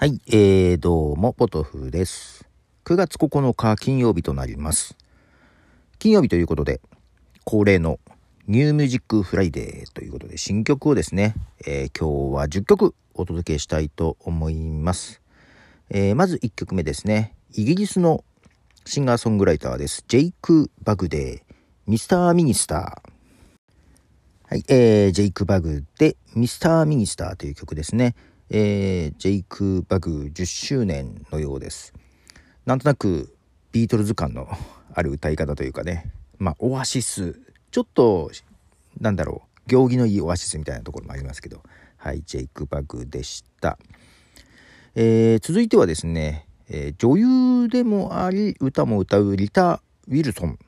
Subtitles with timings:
[0.00, 2.48] はい、えー、どうも、ポトフです。
[2.86, 4.96] 9月9日金曜日となります。
[5.98, 6.80] 金曜日ということで、
[7.44, 8.00] 恒例の
[8.48, 11.34] New Music Friday ということで、新曲をですね、
[11.66, 15.20] えー、今日は10曲お届けしたいと思います。
[15.90, 18.24] えー、まず1曲目ですね、イギリスの
[18.86, 20.06] シンガーソングライターです。
[20.08, 23.10] ジェイク・バグで、Mister Minister。
[24.48, 28.14] はい、えー、ジェイク・バグで、 Mister Minister という曲ですね。
[28.52, 31.94] えー、ジェイク・バグ10周年のようです。
[32.66, 33.32] なんとなく
[33.70, 34.48] ビートルズ感の
[34.92, 36.10] ある歌い方というかね、
[36.40, 37.38] まあ、オアシス、
[37.70, 38.32] ちょっと、
[39.00, 41.62] なんだろう、行儀のいいオアシスみたいなところもありますけど、
[41.96, 43.78] はい、ジェイク・バグでした。
[44.96, 50.58] えー、続いてはですね、えー、女優でもあり、歌も歌うリタ・ウィルソン。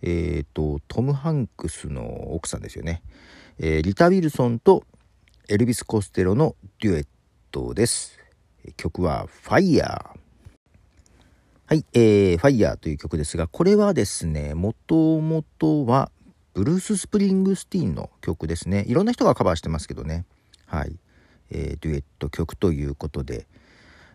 [0.00, 3.02] えっ、ー、と、トム・ハンクスの奥さんですよね。
[3.58, 4.84] えリタ・ウィルソンと
[5.48, 7.06] エルビス・コステロのデュエッ
[7.50, 8.18] トです。
[8.76, 10.10] 曲は Fire。
[11.66, 16.10] はい、えー、Fire という曲ですが、これはですね、もともとは
[16.54, 18.84] ブルース・スプリングスティーンの曲ですね。
[18.88, 20.24] いろんな人がカバーしてますけどね。
[20.66, 20.98] はい。
[21.50, 23.46] えー、デュエット曲ということで。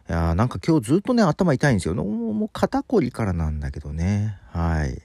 [0.09, 1.95] いやなんか今日ずっとね、頭痛いんですよ。
[1.95, 4.37] もう肩こりからなんだけどね。
[4.51, 5.01] はい。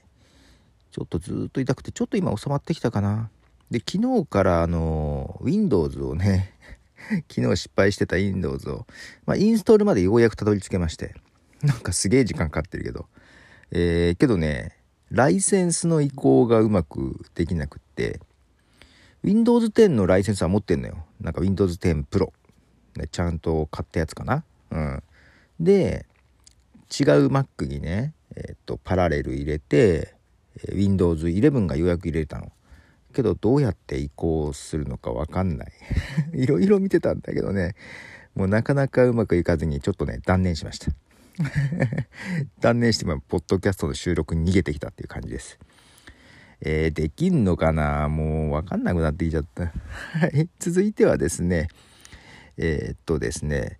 [0.91, 3.29] ちょっとずっと痛くて、ちょっと今収まってきたかな。
[3.71, 6.53] で、昨日からあの、Windows をね、
[7.29, 8.85] 昨日失敗してた Windows を、
[9.25, 11.15] まあ、インストールまでようやくたどり着けまして、
[11.63, 13.07] なんかすげえ時間かかってるけど、
[13.71, 14.77] えー、けどね、
[15.11, 18.19] ライセンスの移行がうまくできなくって、
[19.23, 21.05] Windows 10のライセンスは持ってんのよ。
[21.19, 22.31] なんか Windows 10 Pro。
[22.95, 24.43] ね、ちゃんと買ったやつかな。
[24.71, 25.03] うん。
[25.59, 26.05] で、
[26.89, 30.15] 違う Mac にね、えっ、と、パラレル入れて、
[30.73, 32.51] Windows 11がようやく入れたの。
[33.13, 35.71] けどどうやって移行するのかわかんない。
[36.33, 37.75] いろいろ見てたんだけどね。
[38.35, 40.91] もうなかなかうまくいかずにちょっとね断念しました。
[42.59, 45.59] 断念してもポッドキャストの収録に逃げてきたっていう感じです。
[46.61, 48.09] えー、できんのかな？
[48.09, 49.65] もうわかんなくなってきちゃった。
[49.65, 50.49] はい。
[50.59, 51.69] 続いてはですね
[52.57, 53.79] えー、っとですね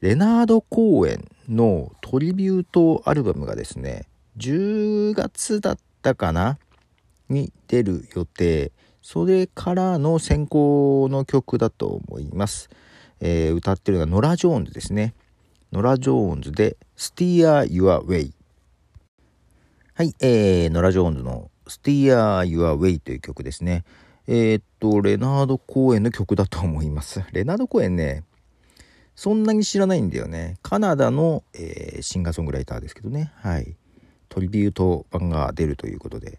[0.00, 4.06] レナード公演のトリビュートアルバムがですね
[4.36, 6.58] 10月だったかな？
[7.32, 8.72] に出る予定。
[9.02, 12.70] それからの先行の曲だと思います、
[13.20, 15.14] えー、歌ってるのはノラ・ジョーンズですね。
[15.72, 18.32] ノラ・ジョーンズで Steer Your Way
[19.94, 23.84] はい、えー、ノラ・ジョーンズの Steer Your Way という曲ですね。
[24.28, 27.24] えー、っとレナード・コーエンの曲だと思います。
[27.32, 28.24] レナード・コーエンね
[29.16, 30.58] そんなに知らないんだよね。
[30.62, 33.32] カナダの、えー、シンガーソングライターですけどね。
[33.36, 33.76] はい。
[34.28, 36.38] トリビュート版が出るということで。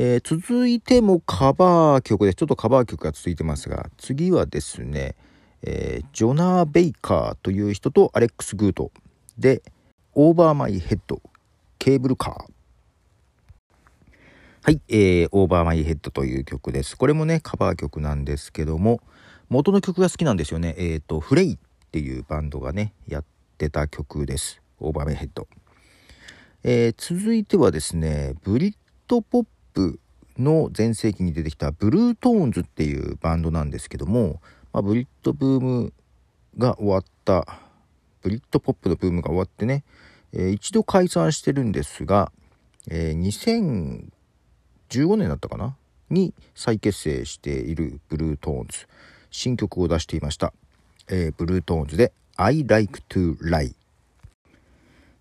[0.00, 2.36] えー、続いてもカバー曲です。
[2.36, 5.16] ちょっとカバー曲が続いてますが、次はですね、
[5.62, 8.92] えー、ジョナ・ベイカーという人とアレックス・グート
[9.38, 9.60] で、
[10.14, 12.44] Over My Head, Cable Car。
[14.62, 16.96] はい、えー、 Over My Head という曲です。
[16.96, 19.00] これもね、カバー曲なんですけども、
[19.48, 20.76] 元の曲が好きなんですよね。
[20.78, 21.58] えっ、ー、と、フレイっ
[21.90, 23.24] ていうバンドがね、やっ
[23.56, 24.62] てた曲です。
[24.78, 25.48] Over My Head。
[26.62, 28.74] えー、続いてはですね、ブリッ
[29.08, 29.46] ト・ポッ
[29.78, 30.00] プ
[30.38, 34.40] の全盛期に出てきたブルートーンズっていうバンドなんですけども、
[34.72, 35.92] まあ、ブリットブーム
[36.56, 37.58] が終わった
[38.22, 39.84] ブリットポップのブームが終わってね、
[40.32, 42.32] えー、一度解散してるんですが、
[42.90, 44.02] えー、
[44.88, 45.76] 2015年だったかな？
[46.10, 48.86] に再結成しているブルートーンズ。
[49.30, 50.52] 新曲を出していました、
[51.08, 53.74] えー、ブルートーンズで I like to lie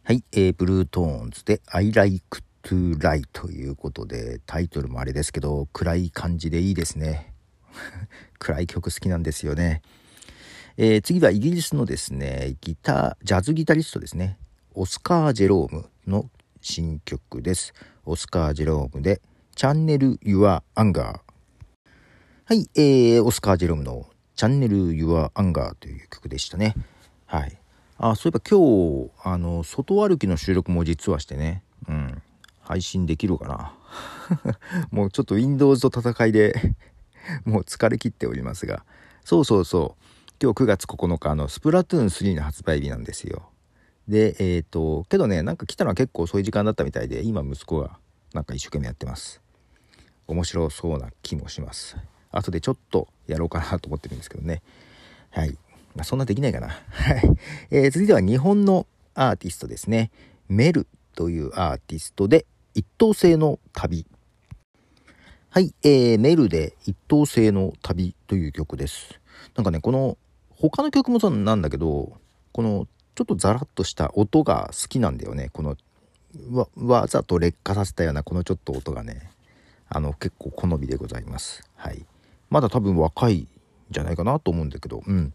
[0.03, 7.33] はい、えー、ブルートーンズで I like to lie ということで、タイトルもあれですけど、暗い感じでいいですね。
[8.39, 9.81] 暗い曲好きなんですよね。
[10.75, 14.38] えー、次はイギリスのですね、ギター、ジャズギタリストですね。
[14.73, 16.29] オスカー・ジェロームの
[16.59, 17.73] 新曲です。
[18.05, 19.22] オスカー・ジェロームで、
[19.56, 21.19] Channel Your Anger。
[22.43, 26.75] はい、えー、オスカー・ジェロームの Channel Your Anger という曲でしたね。
[27.28, 27.58] はい。
[27.97, 31.63] あ、そういえば今日、あの、外歩きの収録も実はしてね、
[32.67, 33.73] 配信できるかな？
[34.91, 36.75] もうちょっと Windows と戦いで
[37.46, 38.84] もう疲れ切っておりますが。
[39.23, 40.03] そうそうそう。
[40.41, 43.49] 今日9月9日のスプラトゥーン3の発売日なんですよ。
[44.08, 47.97] でえっ、ー、とけどねなんか来たのは結構遅い時間だったみたいで今息子が
[48.34, 49.41] なんか一生懸命やってます。
[50.28, 51.96] 面白そうな気もします。
[52.31, 54.61] 後でちょっとやろうかなと思ってるんですけどね。
[55.31, 55.58] はい。
[55.96, 56.67] まあ、そんなできないかな。
[56.67, 56.73] は
[57.13, 57.37] い、
[57.72, 58.85] えー、続いては日本の
[59.16, 60.11] アーティストですね。
[60.47, 60.85] メル
[61.16, 62.46] というアーティストで
[62.78, 64.06] 一等星の旅。
[65.50, 69.20] はい、えー、メルで一等星の旅という曲です。
[69.56, 70.16] なんかね、この、
[70.52, 72.14] 他の曲もそうなんだけど、
[72.52, 75.50] このちょっとザラッとした音が好きなんだよね。
[75.53, 75.76] この
[76.52, 79.32] わわざと劣化させたようなこのちょっと音がね。
[79.90, 81.64] あの結構好みでございます。
[81.76, 82.06] はい。
[82.52, 83.47] まだ多分若いん
[83.90, 85.02] じゃないかなと思うんだけど。
[85.03, 85.34] うん。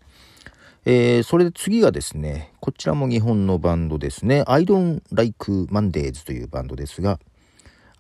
[0.85, 4.45] えー、それで次がですねこちらも日本のバンドですね。
[4.47, 7.19] I don't like Mondays というバンドですが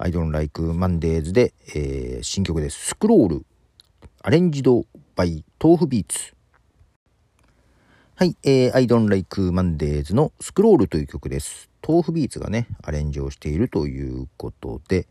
[0.04, 2.86] I don't like Mondays で、えー、新曲です。
[2.86, 3.46] スクロール
[4.20, 4.84] アレンジド
[5.14, 6.34] バイ豆腐ビーツ。
[8.16, 11.70] はい、えー、I don't like Mondays のスクロールという曲です。
[11.86, 15.06] 豆腐ビーツがね、アレンジをしているということで、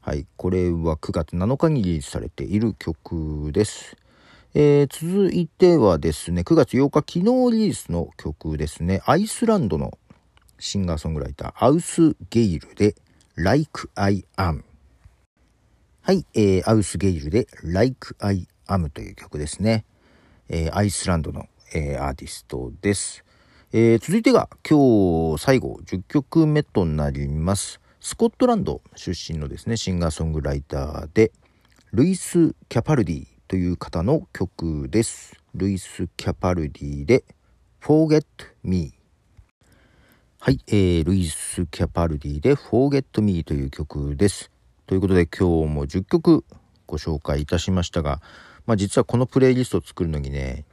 [0.00, 3.98] はい、これは9月7日にリリースされている曲です。
[4.54, 9.98] えー、続いてはですね、9月8日、昨日リリースの曲ですね、アイスランドの
[10.58, 12.94] シンガーソングライター、アウス・ゲイルで、
[13.36, 14.62] Like I Am。
[16.02, 19.84] はい、えー、アウス・ゲイルで、Like I Am という曲ですね。
[20.48, 23.24] えー、アイスランドのえー、アーティストです。
[23.72, 27.80] えー、続いてが今日最後10曲目となります。
[28.00, 31.32] スコットランド出身のですね、シンガーソングライターで、
[31.92, 35.40] ルイス・キャパルディという方の曲です。
[35.54, 37.24] ルイス・キャパルディで
[37.80, 38.24] Forget
[38.62, 38.92] Me。
[40.44, 44.50] はい、えー、ルイス・キャパルディで Forget Me という曲です。
[44.88, 46.44] ということで今日も10曲
[46.88, 48.20] ご紹介いたしましたが、
[48.66, 50.64] まあ実はこのプレイリストを作るのにね、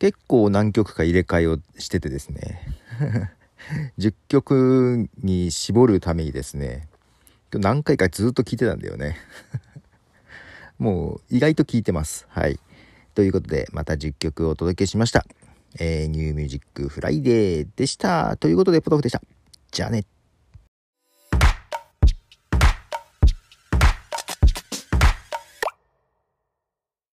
[0.00, 2.60] 結構何曲か入れ替えをしててですね。
[4.00, 6.88] 10曲に絞るためにですね
[7.52, 9.16] 今日何回かずっと聴いてたんだよね。
[10.80, 12.26] もう意外と聴いてます。
[12.30, 12.58] はい。
[13.14, 15.24] ということでまた10曲をお届けしました、
[15.78, 18.36] えー、 New Music Friday でした。
[18.36, 19.22] ということでポトフでした。
[19.70, 20.04] じゃあね。